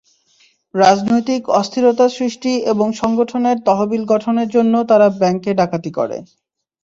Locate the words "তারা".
4.89-5.07